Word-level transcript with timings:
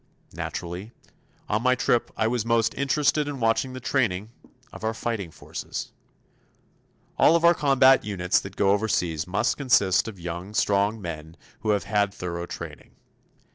Naturally, 0.33 0.91
on 1.47 1.61
my 1.61 1.75
trip 1.75 2.09
I 2.17 2.25
was 2.25 2.43
most 2.43 2.73
interested 2.73 3.27
in 3.27 3.39
watching 3.39 3.73
the 3.73 3.79
training 3.79 4.31
of 4.73 4.83
our 4.83 4.95
fighting 4.95 5.29
forces. 5.29 5.91
All 7.19 7.35
of 7.35 7.45
our 7.45 7.53
combat 7.53 8.03
units 8.03 8.39
that 8.39 8.55
go 8.55 8.71
overseas 8.71 9.27
must 9.27 9.57
consist 9.57 10.07
of 10.07 10.19
young, 10.19 10.55
strong 10.55 10.99
men 10.99 11.37
who 11.59 11.69
have 11.69 11.83
had 11.83 12.15
thorough 12.15 12.47
training. 12.47 12.95